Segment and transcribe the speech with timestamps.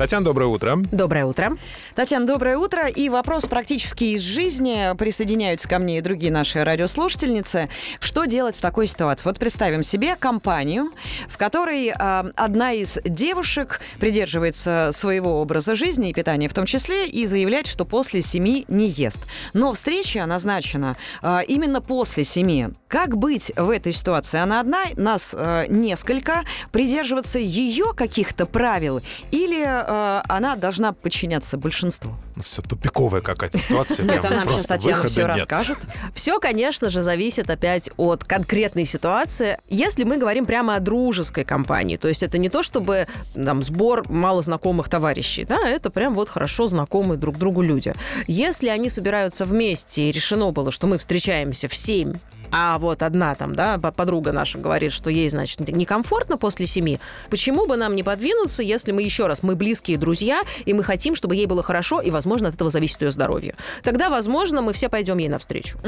[0.00, 0.78] Татьяна, доброе утро.
[0.90, 1.58] Доброе утро.
[1.94, 2.88] Татьяна, доброе утро.
[2.88, 4.96] И вопрос практически из жизни.
[4.96, 7.68] Присоединяются ко мне и другие наши радиослушательницы.
[7.98, 9.26] Что делать в такой ситуации?
[9.26, 10.88] Вот представим себе компанию,
[11.28, 11.92] в которой э,
[12.34, 17.84] одна из девушек придерживается своего образа жизни и питания в том числе и заявляет, что
[17.84, 19.26] после семи не ест.
[19.52, 22.68] Но встреча назначена э, именно после семи.
[22.88, 24.40] Как быть в этой ситуации?
[24.40, 26.44] Она одна, нас э, несколько.
[26.72, 32.12] Придерживаться ее каких-то правил или э, она должна подчиняться большинству?
[32.36, 34.06] Ну, Все тупиковая какая-то ситуация.
[34.06, 35.36] Это прям нам сейчас Татьяна все нет.
[35.36, 35.78] расскажет.
[36.14, 39.58] Все, конечно же, зависит опять от конкретной ситуации.
[39.68, 44.08] Если мы говорим прямо о дружеской компании, то есть это не то, чтобы там сбор
[44.08, 47.92] малознакомых товарищей, да, это прям вот хорошо знакомые друг другу люди.
[48.26, 52.14] Если они собираются вместе и решено было, что мы встречаемся в 7,
[52.50, 56.98] а вот одна там, да, по- подруга наша говорит, что ей, значит, некомфортно после семи,
[57.30, 61.14] почему бы нам не подвинуться, если мы еще раз, мы близкие друзья, и мы хотим,
[61.14, 63.54] чтобы ей было хорошо, и, возможно, от этого зависит ее здоровье.
[63.82, 65.78] Тогда, возможно, мы все пойдем ей навстречу.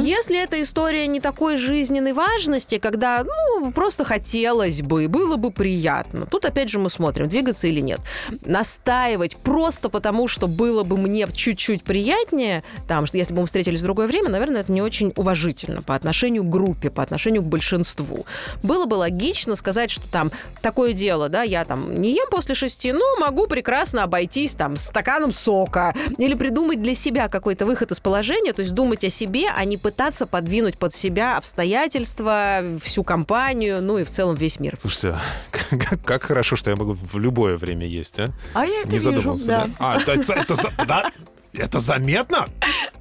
[0.00, 6.26] Если эта история не такой жизненной важности, когда, ну, просто хотелось бы, было бы приятно,
[6.26, 8.00] тут, опять же, мы смотрим, двигаться или нет.
[8.44, 13.80] Настаивать просто потому, что было бы мне чуть-чуть приятнее, там, что если бы мы встретились
[13.80, 17.46] в другое время, наверное, это не очень уважительно по отношению к группе, по отношению к
[17.46, 18.26] большинству.
[18.62, 22.90] Было бы логично сказать, что там такое дело, да, я там не ем после шести,
[22.92, 28.52] но могу прекрасно обойтись там стаканом сока или придумать для себя какой-то выход из положения,
[28.52, 33.98] то есть думать о себе, а не пытаться подвинуть под себя обстоятельства, всю компанию, ну
[33.98, 34.76] и в целом весь мир.
[34.80, 35.18] Слушайте,
[35.50, 38.26] как, как хорошо, что я могу в любое время есть, а?
[38.54, 39.64] А я это Не вижу, задумался, да.
[39.66, 39.70] да?
[39.78, 41.12] А, это, это- это да?
[41.52, 42.46] Это заметно?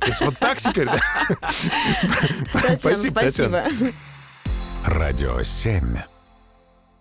[0.01, 0.99] То есть вот так теперь, да?
[2.79, 3.65] Спасибо, спасибо.
[4.85, 6.10] Радио 7.